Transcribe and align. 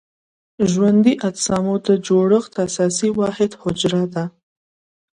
ژوندي 0.71 1.13
اجسامو 1.27 1.75
د 1.87 1.89
جوړښت 2.07 2.53
اساسي 2.65 3.09
واحد 3.19 3.51
حجره 3.61 4.03
ده. 4.13 4.25